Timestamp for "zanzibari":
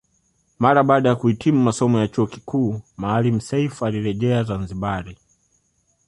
4.43-5.17